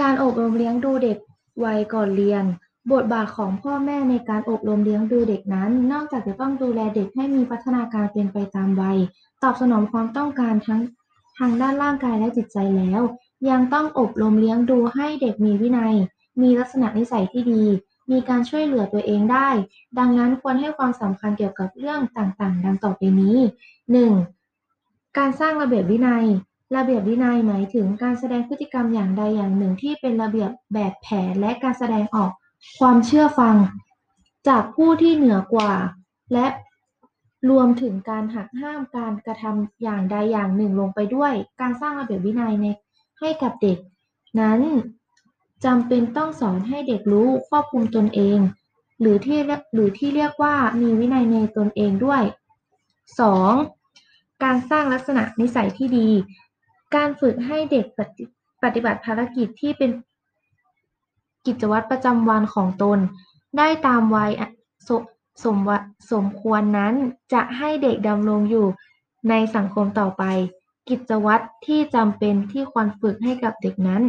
[0.00, 1.18] การอบรมเลี้ยงดูเด็ก
[1.64, 2.44] วัยก่อนเรียน
[2.92, 8.98] บทบาทของพ่อแม่ในการอบรมเลี้ยงดูเด็กนั้น นอกจากจะต้องดูแลเด็กให้มีพัฒนาการเป็นไปตามวัย
[9.42, 10.80] ตอบสนองความต้องการทั้ง
[11.38, 13.00] ทางด้านร่างกายและจิตใจแล้ว
[13.50, 15.94] ยังต้องอบรมเลี้ยงดูให้เด็กมีวินัย
[16.42, 17.64] มีลักษณะนิสัยที่ดี
[18.10, 19.48] มีการช่วยเหลือตัวเองได้
[19.98, 23.38] ดังนั้นควรให้ความสำคัญเกี่ยวกับเรื่องต่างๆ ดังต่อไปนี้
[24.46, 25.18] 1.
[25.18, 26.26] การสร้างระเบียบวินัย
[26.76, 32.30] ระเบียบวินัยหมายถึงการแสดงพฤติกรรมอย่างใดอย่างหนึ่งที่เป็นระเบียบแบบแผนและการแสดงออก
[32.80, 33.56] ความเชื่อฟัง
[34.48, 35.72] จากผู้ที่เหนือกว่า
[36.32, 36.46] และ
[37.50, 42.66] รวมถึงการหักห้ามการกระทำอย่างใดอย่างหนึ่งลงไปด้วย การสร้างระเบียบวินัยใน
[43.20, 43.78] ให้กับเด็ก
[44.40, 44.60] นั้น
[45.64, 48.38] จำเป็นต้องสอนให้เด็กรู้ควบคุมตนเอง
[49.00, 49.38] หรือที่
[49.74, 52.22] หรือที่เรียกว่ามีวินัยในตนเองด้วย
[53.52, 54.42] 2.
[54.44, 56.08] การสร้างลักษณะนิสัยที่ดี
[56.94, 58.24] การฝึกให้เด็กปฏิ
[58.62, 59.90] ปฏบัติภารกิจที่เป็น
[61.46, 62.98] กิจวัตรประจำวันของตน
[63.58, 64.30] ได้ตามวัย
[64.88, 64.90] ส
[65.44, 65.70] สมว
[66.12, 66.94] สมควรนั้น
[67.32, 68.66] จะให้เด็กดำรงอยู่
[69.30, 70.24] ในสังคมต่อไป
[70.88, 74.02] กิจวัตรที่จำเป็นที่ควรฝึกให้กับเด็กนั้น